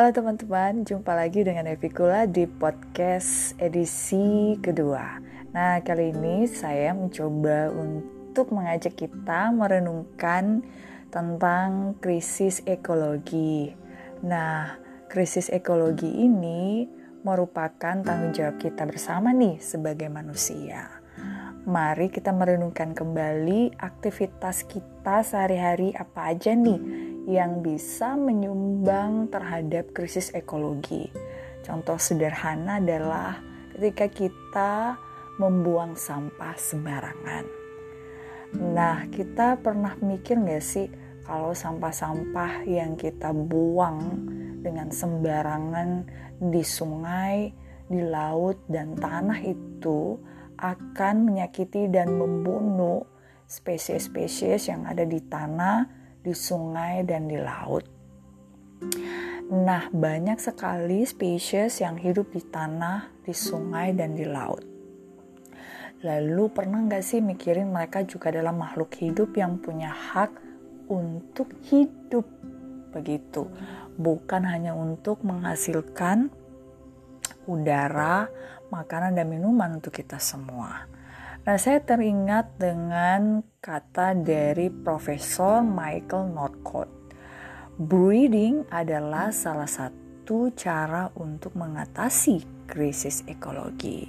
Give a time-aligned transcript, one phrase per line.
[0.00, 5.20] Halo teman-teman, jumpa lagi dengan Evikula di podcast edisi kedua.
[5.52, 10.64] Nah, kali ini saya mencoba untuk mengajak kita merenungkan
[11.12, 13.76] tentang krisis ekologi.
[14.24, 14.80] Nah,
[15.12, 16.88] krisis ekologi ini
[17.20, 20.88] merupakan tanggung jawab kita bersama nih sebagai manusia.
[21.68, 30.32] Mari kita merenungkan kembali aktivitas kita sehari-hari apa aja nih yang bisa menyumbang terhadap krisis
[30.32, 31.10] ekologi.
[31.60, 33.40] Contoh sederhana adalah
[33.76, 34.72] ketika kita
[35.40, 37.44] membuang sampah sembarangan.
[38.60, 40.88] Nah, kita pernah mikir nggak sih
[41.22, 44.26] kalau sampah-sampah yang kita buang
[44.60, 46.04] dengan sembarangan
[46.42, 47.54] di sungai,
[47.86, 50.18] di laut, dan tanah itu
[50.60, 53.06] akan menyakiti dan membunuh
[53.48, 57.84] spesies-spesies yang ada di tanah di sungai dan di laut.
[59.50, 64.62] Nah, banyak sekali spesies yang hidup di tanah, di sungai, dan di laut.
[66.00, 70.32] Lalu pernah nggak sih mikirin mereka juga adalah makhluk hidup yang punya hak
[70.88, 72.24] untuk hidup
[72.94, 73.46] begitu,
[74.00, 76.32] bukan hanya untuk menghasilkan
[77.44, 78.30] udara,
[78.70, 80.86] makanan dan minuman untuk kita semua.
[81.40, 87.16] Nah, saya teringat dengan kata dari Profesor Michael Northcote.
[87.80, 94.04] Breeding adalah salah satu cara untuk mengatasi krisis ekologi.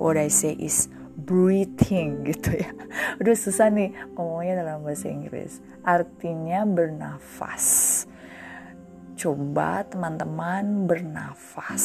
[0.00, 0.88] What I say is
[1.20, 2.72] breathing gitu ya.
[3.20, 5.60] Udah susah nih ngomongnya dalam bahasa Inggris.
[5.84, 8.08] Artinya bernafas.
[9.20, 11.84] Coba teman-teman bernafas.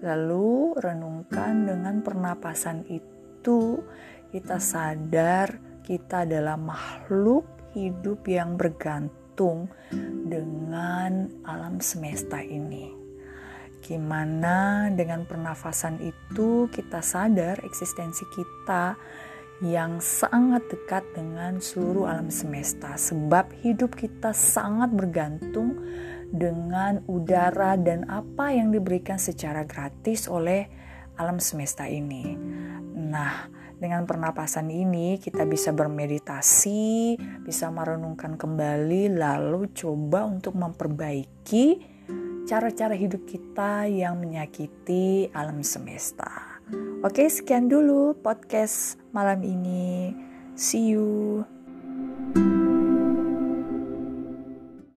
[0.00, 2.88] Lalu renungkan dengan pernapasan
[3.44, 3.84] itu
[4.32, 7.44] kita sadar kita adalah makhluk
[7.76, 9.68] hidup yang bergantung
[10.24, 12.88] dengan alam semesta ini.
[13.84, 18.96] Gimana dengan pernafasan itu kita sadar eksistensi kita
[19.60, 25.84] yang sangat dekat dengan seluruh alam semesta sebab hidup kita sangat bergantung
[26.32, 30.64] dengan udara dan apa yang diberikan secara gratis oleh
[31.20, 32.34] alam semesta ini.
[33.14, 33.46] Nah,
[33.78, 37.14] dengan pernapasan ini kita bisa bermeditasi,
[37.46, 41.94] bisa merenungkan kembali lalu coba untuk memperbaiki
[42.42, 46.58] cara-cara hidup kita yang menyakiti alam semesta.
[47.06, 50.10] Oke, sekian dulu podcast malam ini.
[50.58, 51.44] See you.